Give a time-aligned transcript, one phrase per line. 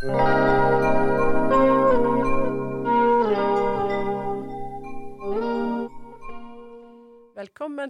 [0.00, 0.16] Velkommen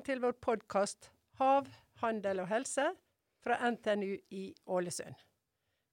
[0.03, 1.69] til vår podkast 'Hav,
[2.03, 2.97] handel og helse'
[3.39, 5.15] fra NTNU i Ålesund.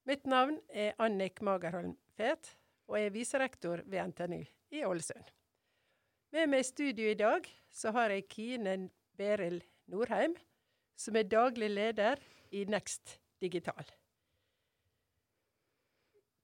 [0.06, 2.58] Mitt navn er Annik Magerholm Fet,
[2.88, 5.24] og jeg er viserektor ved NTNU i Ålesund.
[6.32, 10.34] Med meg i studio i dag så har jeg Kine Beril Norheim,
[10.96, 12.16] som er daglig leder
[12.50, 13.97] i Next Digital.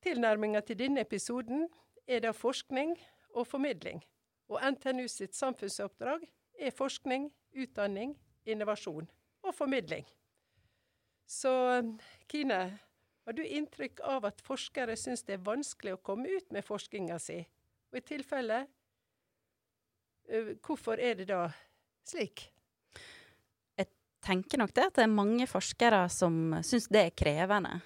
[0.05, 1.65] Tilnærminga til denne episoden
[2.05, 2.93] er da forskning
[3.33, 4.03] og formidling,
[4.53, 6.27] og NTNU sitt samfunnsoppdrag
[6.61, 8.13] er forskning, utdanning,
[8.45, 9.09] innovasjon
[9.43, 10.05] og formidling.
[11.25, 11.51] Så
[12.29, 12.79] Kine,
[13.25, 17.17] har du inntrykk av at forskere syns det er vanskelig å komme ut med forskninga
[17.23, 17.41] si?
[17.89, 18.67] Og i tilfelle,
[20.65, 21.47] hvorfor er det da
[22.05, 22.51] slik?
[23.81, 23.89] Jeg
[24.25, 27.79] tenker nok det at det er mange forskere som syns det er krevende.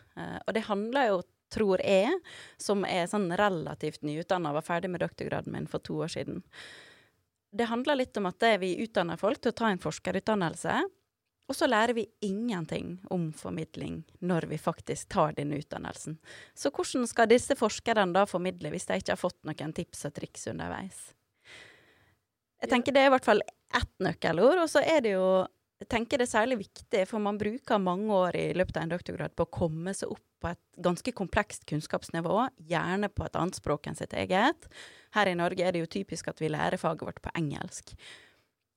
[0.49, 2.13] Og det handler jo, tror jeg,
[2.61, 6.45] som er sånn relativt nyutdanna, var ferdig med doktorgraden min for to år siden
[7.51, 10.79] det handler litt om at vi utdanner folk til å ta en forskerutdannelse,
[11.49, 16.19] og så lærer vi ingenting om formidling når vi faktisk tar denne utdannelsen.
[16.53, 20.17] Så hvordan skal disse forskerne da formidle hvis de ikke har fått noen tips og
[20.19, 20.99] triks underveis?
[22.61, 23.41] Jeg tenker det er i hvert fall
[23.79, 25.25] ett nøkkelord, og så er det jo
[25.79, 28.95] jeg tenker det er særlig viktig, for man bruker mange år i løpet av en
[28.97, 32.35] doktorgrad på å komme seg opp på et ganske komplekst kunnskapsnivå,
[32.71, 34.69] gjerne på et annet språk enn sitt eget.
[35.15, 37.95] Her i Norge er det jo typisk at vi lærer faget vårt på engelsk.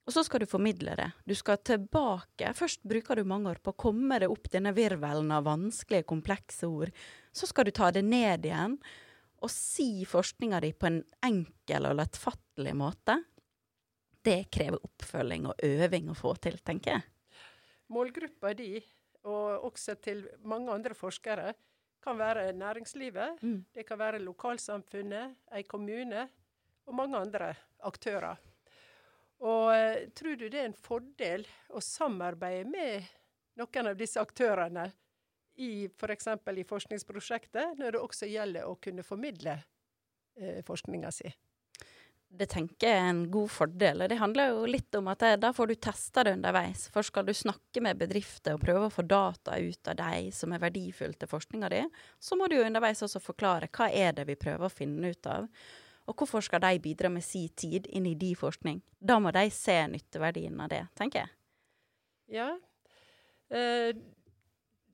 [0.09, 1.09] Og så skal du formidle det.
[1.29, 2.49] Du skal tilbake.
[2.57, 6.69] Først bruker du mange år på å komme deg opp denne virvelen av vanskelige, komplekse
[6.69, 6.89] ord.
[7.33, 8.79] Så skal du ta det ned igjen
[9.41, 13.17] og si forskninga di på en enkel og lettfattelig måte.
[14.21, 17.05] Det krever oppfølging og øving å få til, tenker jeg.
[17.91, 18.75] Målgruppa di
[19.27, 21.53] og også til mange andre forskere,
[22.01, 23.65] kan være næringslivet, mm.
[23.75, 26.23] det kan være lokalsamfunnet, ei kommune
[26.89, 27.51] og mange andre
[27.85, 28.39] aktører.
[29.41, 33.05] Og uh, tror du det er en fordel å samarbeide med
[33.61, 34.87] noen av disse aktørene
[35.61, 36.29] i f.eks.
[36.41, 39.59] For i forskningsprosjektet, når det også gjelder å kunne formidle
[40.39, 41.29] eh, forskninga si?
[42.31, 44.03] Det tenker jeg er en god fordel.
[44.07, 46.85] Det handler jo litt om at da får du testa det underveis.
[46.93, 50.55] For skal du snakke med bedrifter og prøve å få data ut av deg som
[50.55, 51.81] er verdifull til forskninga di,
[52.19, 55.29] så må du jo underveis også forklare hva er det vi prøver å finne ut
[55.29, 55.49] av.
[56.09, 58.79] Og hvorfor skal de bidra med si tid inn i de forskning?
[58.99, 61.35] Da må de se nytteverdien av det, tenker jeg.
[62.39, 62.49] Ja.
[63.51, 63.91] Eh,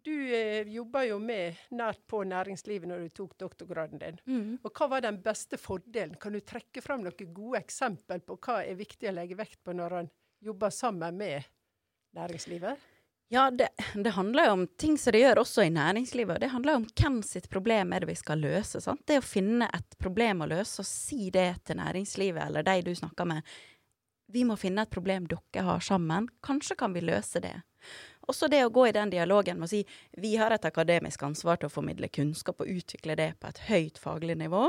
[0.08, 4.20] du eh, jobba jo med nært på næringslivet når du tok doktorgraden din.
[4.26, 4.54] Mm.
[4.64, 6.16] Og Hva var den beste fordelen?
[6.22, 9.76] Kan du trekke fram noen gode eksempel på hva er viktig å legge vekt på
[9.76, 10.14] når han
[10.48, 11.50] jobber sammen med
[12.16, 12.88] næringslivet?
[13.30, 16.40] Ja, det, det, handler jo om ting som det gjør også i næringslivet.
[16.40, 18.80] Det handler jo om hvem sitt problem er det vi skal løse.
[18.80, 19.04] Sant?
[19.04, 22.94] Det å finne et problem å løse og si det til næringslivet eller de du
[22.96, 23.58] snakker med.
[24.32, 26.32] Vi må finne et problem dere har sammen.
[26.44, 27.58] Kanskje kan vi løse det.
[28.28, 29.82] Også det å gå i den dialogen med å si
[30.20, 34.02] vi har et akademisk ansvar til å formidle kunnskap og utvikle det på et høyt
[34.04, 34.68] faglig nivå.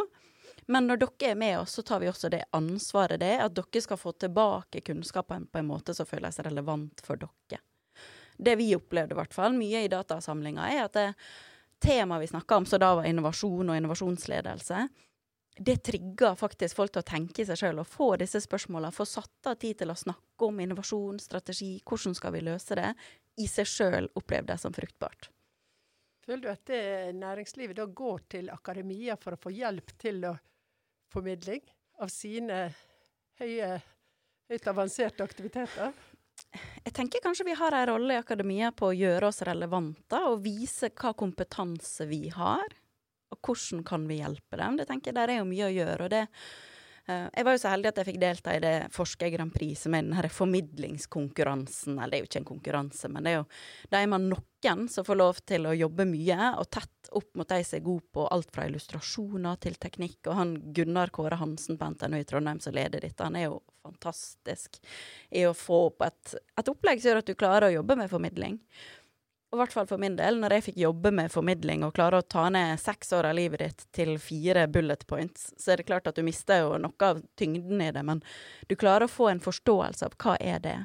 [0.70, 3.82] Men når dere er med oss, så tar vi også det ansvaret det, at dere
[3.82, 7.62] skal få tilbake kunnskapen på en måte som føles relevant for dere.
[8.38, 11.08] Det vi opplevde i hvert fall mye i datasamlinga, er at det
[11.82, 14.84] temaet vi snakka om, som da var innovasjon og innovasjonsledelse,
[15.58, 18.92] det trigger faktisk folk til å tenke seg sjøl og få disse spørsmåla.
[18.94, 22.92] Få satt av tid til å snakke om innovasjon, strategi, hvordan skal vi løse det,
[23.38, 25.30] i seg sjøl opplevd som fruktbart.
[26.28, 30.34] Føler du at det næringslivet da går til akademia for å få hjelp til å
[31.08, 31.62] formidling
[32.02, 32.66] av sine
[33.40, 33.70] høye,
[34.50, 35.94] høyt avanserte aktiviteter?
[36.84, 40.42] Jeg tenker kanskje vi har en rolle i akademia på å gjøre oss relevante og
[40.44, 42.76] vise hva kompetanse vi har.
[43.34, 44.81] Og hvordan kan vi hjelpe dem?
[44.81, 46.05] Det tenker jeg Der er jo mye å gjøre.
[46.05, 46.27] og det
[47.09, 49.84] Eh, jeg var jo så heldig at jeg fikk delta i det Forsker Grand Prix,
[49.84, 51.97] som er den denne formidlingskonkurransen.
[51.97, 53.47] Eller det er jo ikke en konkurranse, men det er jo
[53.93, 57.49] da er man noen som får lov til å jobbe mye og tett opp mot
[57.49, 60.19] de som er gode på alt fra illustrasjoner til teknikk.
[60.26, 63.62] Og han Gunnar Kåre Hansen på NTNU i Trondheim som leder dette, han er jo
[63.88, 64.76] fantastisk
[65.32, 68.11] i å få opp et, et opplegg som gjør at du klarer å jobbe med
[68.12, 68.58] formidling
[69.49, 72.21] og i hvert fall for min del, når jeg fikk jobbe med formidling og klare
[72.21, 75.87] å ta ned seks år av livet ditt til fire bullet points, så er det
[75.89, 78.21] klart at du mister jo noe av tyngden i det, men
[78.69, 80.77] du klarer å få en forståelse av hva er det.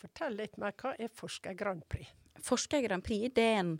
[0.00, 0.72] Fortell litt mer.
[0.80, 2.08] Hva er Forsker Grand Prix?
[2.42, 3.74] Forsker Grand Prix det er en,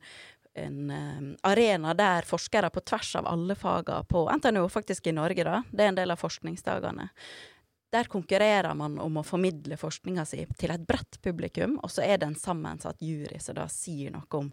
[0.61, 5.49] en um, arena der forskere på tvers av alle fagene på NTNU, faktisk i Norge,
[5.49, 7.09] da, det er en del av forskningsdagene,
[7.92, 12.18] der konkurrerer man om å formidle forskninga si til et bredt publikum, og så er
[12.18, 14.52] det en sammensatt jury som da sier noe om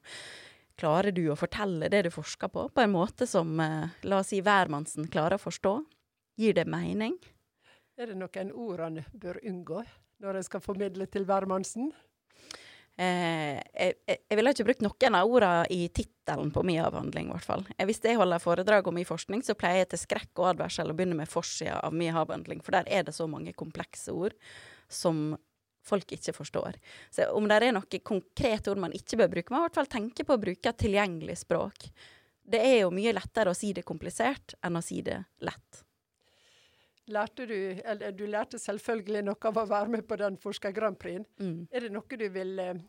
[0.80, 4.30] Klarer du å fortelle det du forsker på, på en måte som eh, la oss
[4.32, 5.74] si hvermannsen klarer å forstå?
[6.40, 7.18] Gir det mening?
[8.00, 9.82] Er det noen ord han bør unngå
[10.24, 11.92] når en skal formidle til hvermannsen?
[13.00, 17.36] Eh, jeg, jeg ville ikke brukt noen av ordene i tittelen på min avhandling, i
[17.38, 17.64] hvert fall.
[17.88, 20.96] Hvis jeg holder foredrag om min forskning, så pleier jeg til skrekk og advarsel å
[20.98, 24.36] begynne med forsida av min avhandling, for der er det så mange komplekse ord
[24.92, 25.38] som
[25.88, 26.76] folk ikke forstår.
[27.14, 29.80] Så om det er noen konkrete ord man ikke bør bruke, må man i hvert
[29.80, 31.88] fall tenke på å bruke tilgjengelig språk.
[32.50, 35.86] Det er jo mye lettere å si det komplisert enn å si det lett.
[37.10, 40.98] Lærte du, eller du lærte selvfølgelig noe av å være med på den Forsker Grand
[41.00, 41.26] Prix.
[41.42, 41.68] Mm.
[41.72, 42.82] Er det noe du vil eh,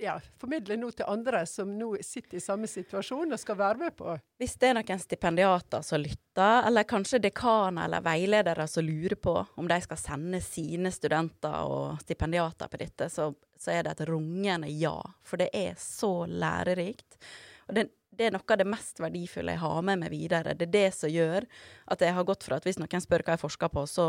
[0.00, 3.96] ja, formidle nå til andre som nå sitter i samme situasjon og skal være med
[3.98, 4.16] på?
[4.40, 9.36] Hvis det er noen stipendiater som lytter, eller kanskje dekaner eller veiledere som lurer på
[9.56, 14.06] om de skal sende sine studenter og stipendiater på dette, så, så er det et
[14.10, 14.98] rungende ja.
[15.24, 17.20] For det er så lærerikt.
[17.66, 20.54] Og det, det, er noe av det mest verdifulle jeg har med meg videre.
[20.54, 21.46] Det er det som gjør
[21.92, 24.06] at jeg har gått fra at hvis noen spør hva jeg forsker på, så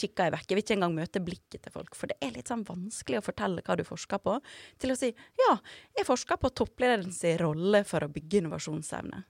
[0.00, 0.48] kikker jeg vekk.
[0.48, 3.24] Jeg vil ikke engang møte blikket til folk, for det er litt sånn vanskelig å
[3.24, 4.36] fortelle hva du forsker på,
[4.82, 5.54] til å si ja,
[5.96, 9.22] jeg forsker på topplederens rolle for å bygge innovasjonsevne.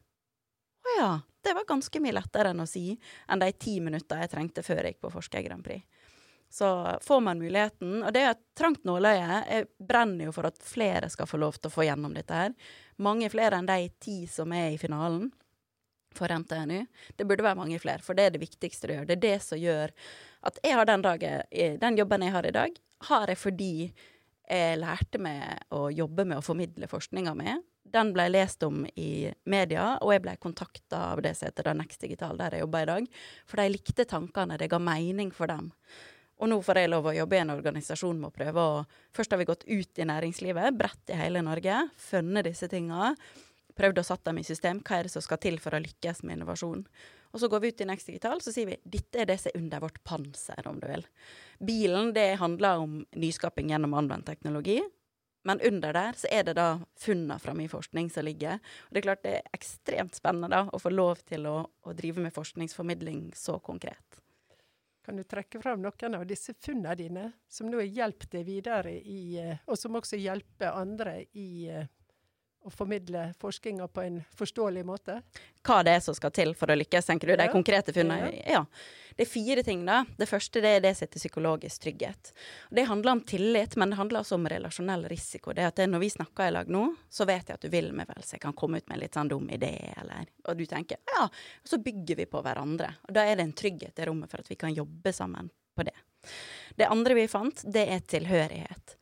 [0.87, 1.13] Å ja,
[1.47, 2.89] det var ganske mye lettere enn å si
[3.31, 5.83] enn de ti minutter jeg trengte før jeg gikk på Forsker Grand Prix.
[6.53, 9.41] Så får man muligheten, og det er et trangt nåløye.
[9.51, 12.55] Jeg brenner jo for at flere skal få lov til å få gjennom dette her.
[13.03, 15.29] Mange flere enn de ti som er i finalen
[16.17, 16.87] for NTNU.
[17.17, 19.09] Det burde være mange flere, for det er det viktigste du gjør.
[19.09, 19.93] Det er det som gjør
[20.49, 21.49] at jeg har den, dagen,
[21.83, 22.77] den jobben jeg har i dag,
[23.11, 23.73] har jeg fordi
[24.47, 27.57] jeg lærte meg å jobbe med å formidle forskninga mi.
[27.87, 32.03] Den ble lest om i media, og jeg ble kontakta av det som heter Next
[32.03, 33.09] Digital, der jeg jobber i dag.
[33.47, 35.73] For de likte tankene, det ga mening for dem.
[36.37, 38.79] Og nå får jeg lov å jobbe i en organisasjon med å prøve å
[39.17, 43.15] Først har vi gått ut i næringslivet, bredt i hele Norge, funnet disse tinga
[43.77, 44.81] prøvd å sette dem i system.
[44.85, 46.85] Hva er det som skal til for å lykkes med innovasjon?
[47.33, 49.51] Og så går vi ut i Next Digital så sier vi dette er det som
[49.53, 51.05] er under vårt panser, om du vil.
[51.61, 54.79] Bilen det handler om nyskaping gjennom anvendt teknologi.
[55.47, 58.59] Men under der så er det da funnene fra min forskning som ligger.
[58.89, 61.95] Og det er klart det er ekstremt spennende da å få lov til å, å
[61.95, 64.26] drive med forskningsformidling så konkret.
[65.07, 68.97] Kan du trekke fram noen av disse funnene dine, som nå har hjulpet deg videre
[68.99, 71.87] i, eh, og som også hjelper andre i eh,
[72.67, 75.21] å formidle forskninga på en forståelig måte?
[75.67, 77.37] Hva det er som skal til for å lykkes, tenker du?
[77.39, 78.33] De konkrete funnene?
[78.43, 78.65] Ja.
[79.17, 80.03] Det er fire ting, da.
[80.19, 82.33] Det første det er det som heter psykologisk trygghet.
[82.69, 85.55] Det handler om tillit, men det handler også om relasjonell risiko.
[85.57, 88.11] Det at når vi snakker i lag nå, så vet jeg at du vil meg
[88.11, 90.67] vel, så jeg kan komme ut med en litt sånn dum idé, eller Og du
[90.69, 92.91] tenker ja, og så bygger vi på hverandre.
[93.09, 95.87] Og da er det en trygghet i rommet for at vi kan jobbe sammen på
[95.87, 95.97] det.
[96.77, 98.99] Det andre vi fant, det er tilhørighet.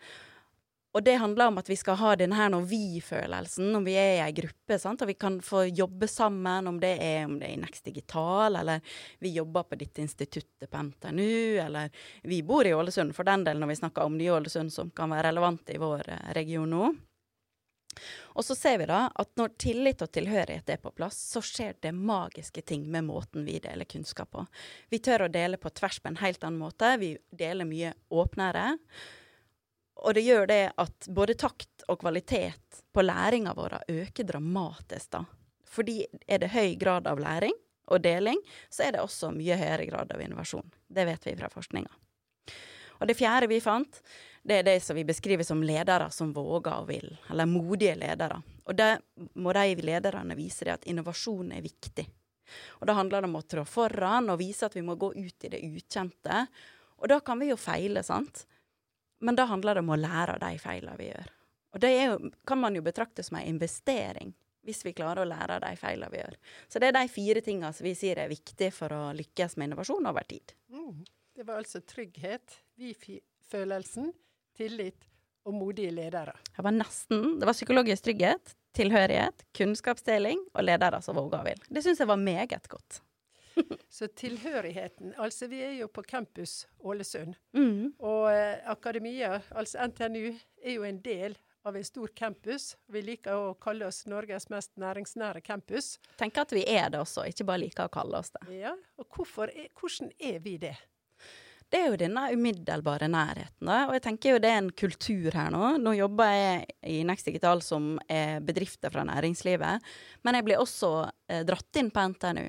[0.95, 4.21] Og det handler om at vi skal ha denne her vi-følelsen når vi er i
[4.23, 4.77] ei gruppe.
[4.79, 5.03] Sant?
[5.03, 8.61] Og vi kan få jobbe sammen, om det er, om det er i Next Digital,
[8.61, 11.91] eller vi jobber på dette instituttet på NTNU, eller
[12.23, 15.33] vi bor i Ålesund, for den del når vi snakker om Ny-Ålesund, som kan være
[15.33, 16.93] relevant i vår eh, region nå.
[18.39, 21.75] Og så ser vi da at når tillit og tilhørighet er på plass, så skjer
[21.83, 24.47] det magiske ting med måten vi deler kunnskap på.
[24.91, 26.95] Vi tør å dele på tvers på en helt annen måte.
[27.03, 28.73] Vi deler mye åpnere.
[30.03, 35.25] Og det gjør det at både takt og kvalitet på læringa vår øker dramatisk, da.
[35.75, 37.55] Fordi er det høy grad av læring
[37.91, 38.39] og deling,
[38.71, 40.67] så er det også mye høyere grad av innovasjon.
[40.87, 41.91] Det vet vi fra forskninga.
[43.01, 43.99] Og det fjerde vi fant,
[44.45, 48.39] det er det som vi beskriver som ledere som våger og vil, eller modige ledere.
[48.69, 48.91] Og det
[49.41, 52.07] må de lederne vise det at innovasjon er viktig.
[52.81, 55.47] Og da handler det om å trå foran og vise at vi må gå ut
[55.47, 56.45] i det ukjente.
[57.01, 58.45] Og da kan vi jo feile, sant.
[59.25, 61.31] Men da handler det om å lære av de feilene vi gjør.
[61.75, 65.57] Og det jo, kan man jo betrakte som en investering, hvis vi klarer å lære
[65.57, 66.37] av de feilene vi gjør.
[66.69, 69.71] Så det er de fire tingene som vi sier er viktige for å lykkes med
[69.71, 70.55] innovasjon over tid.
[70.73, 71.01] Mm.
[71.35, 74.13] Det var altså trygghet, vi-følelsen,
[74.55, 75.09] tillit
[75.45, 76.37] og modige ledere.
[76.55, 77.25] Det var nesten.
[77.41, 81.67] Det var psykologisk trygghet, tilhørighet, kunnskapsdeling og ledere som våger og vil.
[81.69, 83.01] Det syns jeg var meget godt.
[83.89, 87.35] Så tilhørigheten Altså, vi er jo på campus Ålesund.
[87.57, 87.95] Mm.
[87.99, 90.35] Og eh, akademia, altså NTNU,
[90.65, 92.75] er jo en del av en stor campus.
[92.93, 95.95] Vi liker å kalle oss Norges mest næringsnære campus.
[96.21, 98.45] Tenk at vi er det også, ikke bare liker å kalle oss det.
[98.59, 100.75] Ja, og er, hvordan er vi det?
[101.73, 103.67] Det er jo denne umiddelbare nærheten.
[103.67, 103.81] Da.
[103.89, 105.73] Og jeg tenker jo det er en kultur her nå.
[105.83, 110.93] Nå jobber jeg i Next Digital som er bedrifter fra næringslivet, men jeg blir også
[111.33, 112.47] eh, dratt inn på NTNU.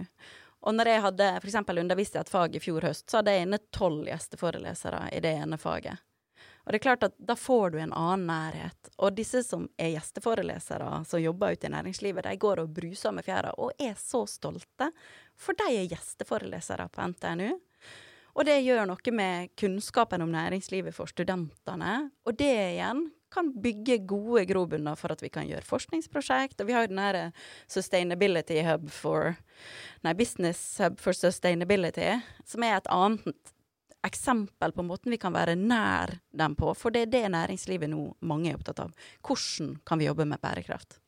[0.66, 1.58] Og når jeg hadde f.eks.
[1.70, 5.34] undervist i et fag i fjor høst, så hadde jeg inne tolv gjesteforelesere i det
[5.44, 6.02] ene faget.
[6.66, 8.90] Og det er klart at da får du en annen nærhet.
[8.98, 13.26] Og disse som er gjesteforelesere, som jobber ute i næringslivet, de går og bruser med
[13.28, 14.90] fjæra og er så stolte,
[15.38, 17.52] for de er gjesteforelesere på NTNU.
[18.36, 22.10] Og det gjør noe med kunnskapen om næringslivet for studentene.
[22.26, 26.62] Og det igjen kan bygge gode grobunner for at vi kan gjøre forskningsprosjekt.
[26.62, 27.20] Og vi har jo den her
[27.72, 29.36] Sustainability Hub for
[30.06, 32.16] Nei, Business Hub for Sustainability,
[32.48, 33.54] som er et annet
[34.06, 36.74] eksempel på måten vi kan være nær dem på.
[36.78, 38.94] For det er det næringslivet nå mange er opptatt av.
[39.26, 41.00] Hvordan kan vi jobbe med bærekraft?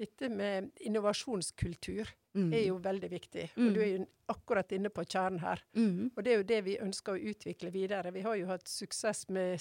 [0.00, 2.52] Dette med innovasjonskultur mm.
[2.52, 3.50] er jo veldig viktig.
[3.56, 3.66] Mm.
[3.66, 5.60] Og du er jo akkurat inne på kjernen her.
[5.76, 6.10] Mm.
[6.14, 8.12] Og det er jo det vi ønsker å utvikle videre.
[8.14, 9.60] Vi har jo hatt suksess med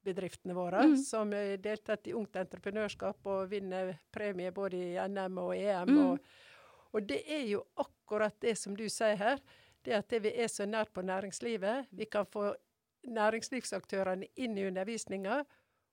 [0.00, 0.96] studentbedriftene våre, mm.
[0.96, 5.90] som har deltatt i Ungt entreprenørskap og vinner premie både i NM og EM.
[5.90, 5.98] Mm.
[6.06, 6.18] Og,
[6.92, 9.38] og det er jo akkurat det som du sier her
[9.84, 11.86] det at vi er så nært på næringslivet.
[11.90, 12.54] Vi kan få
[13.08, 15.44] næringslivsaktørene inn i undervisninga,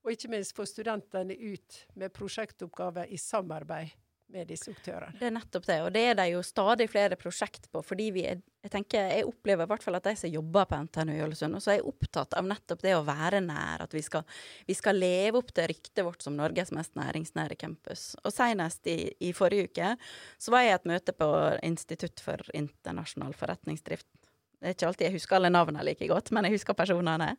[0.04, 3.96] og ikke minst få studentene ut med prosjektoppgaver i samarbeid
[4.34, 5.16] med disse aktørene.
[5.20, 7.82] Det er nettopp det, og det er det jo stadig flere prosjekt på.
[7.86, 10.80] fordi vi er, jeg tenker, jeg opplever i hvert fall at de som jobber på
[10.84, 13.86] NTNU i Ålesund, også er opptatt av nettopp det å være nær.
[13.86, 14.28] At vi skal,
[14.68, 18.10] vi skal leve opp til ryktet vårt som Norges mest næringsnære campus.
[18.24, 19.96] Og senest i, i forrige uke
[20.38, 21.32] så var jeg i et møte på
[21.64, 24.10] Institutt for internasjonal forretningsdrift.
[24.58, 27.36] Det er ikke alltid jeg husker alle navnene like godt, men jeg husker personene.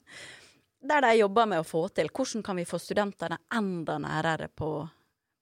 [0.89, 4.71] Der de jobber med å få til hvordan kan vi få studentene enda nærere på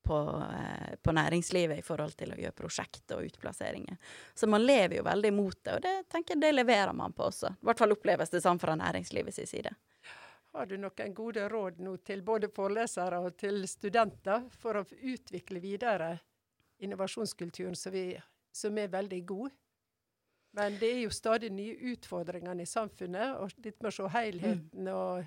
[0.07, 0.19] på,
[0.59, 3.99] eh, på, næringslivet i forhold til å gjøre prosjekter og utplasseringer.
[4.35, 7.27] Så man lever jo veldig mot det, og det tenker jeg det leverer man på
[7.27, 7.53] også.
[7.57, 9.75] I hvert fall oppleves det sånn fra næringslivets side.
[10.57, 15.61] Har du noen gode råd nå til både forelesere og til studenter for å utvikle
[15.61, 16.15] videre
[16.81, 18.15] innovasjonskulturen som, vi,
[18.55, 19.55] som er veldig god?
[20.57, 24.89] Men det er jo stadig nye utfordringer i samfunnet, og litt med å se helheten
[24.89, 25.27] og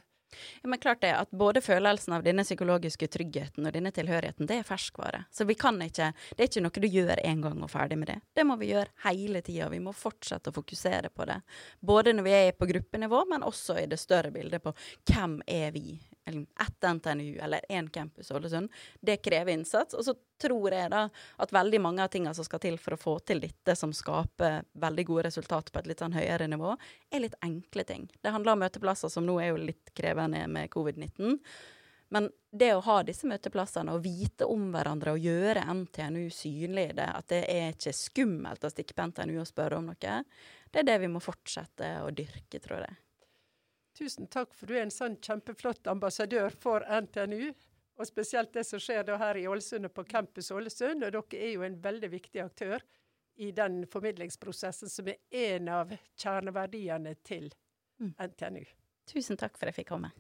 [0.61, 4.59] ja, men klart det, at både følelsen av denne psykologiske tryggheten og denne tilhørigheten, det
[4.59, 5.23] er ferskvare.
[5.31, 8.07] Så vi kan ikke Det er ikke noe du gjør en gang og ferdig med
[8.11, 8.19] det.
[8.35, 9.69] Det må vi gjøre hele tida.
[9.69, 11.39] Vi må fortsette å fokusere på det.
[11.79, 14.73] Både når vi er på gruppenivå, men også i det større bildet på
[15.09, 15.99] hvem er vi
[16.37, 18.69] ett NTNU eller én campus i Ålesund.
[18.99, 19.93] Det krever innsats.
[19.93, 21.05] Og så tror jeg da
[21.43, 24.63] at veldig mange av tingene som skal til for å få til dette, som skaper
[24.79, 26.75] veldig gode resultater på et litt sånn høyere nivå,
[27.11, 28.07] er litt enkle ting.
[28.21, 31.39] Det handler om møteplasser som nå er jo litt krevende med covid-19.
[32.09, 37.05] Men det å ha disse møteplassene og vite om hverandre og gjøre NTNU synlig, det,
[37.05, 40.15] at det er ikke skummelt å stikke på NTNU og spørre om noe,
[40.69, 42.97] det er det vi må fortsette å dyrke, tror jeg.
[43.99, 47.51] Tusen takk for du er en sånn kjempeflott ambassadør for NTNU.
[47.99, 51.03] Og spesielt det som skjer her i Ålesund og på Campus Ålesund.
[51.03, 52.85] Og dere er jo en veldig viktig aktør
[53.43, 57.51] i den formidlingsprosessen som er en av kjerneverdiene til
[57.99, 58.63] NTNU.
[59.09, 60.13] Tusen takk for at jeg fikk komme.